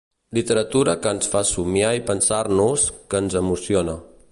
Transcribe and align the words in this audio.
Literatura 0.35 0.95
que 1.03 1.11
ens 1.17 1.29
fa 1.33 1.43
somiar 1.49 1.91
i 1.99 2.03
pensar-nos, 2.09 2.89
que 3.13 3.25
ens 3.25 3.39
emociona. 3.45 3.99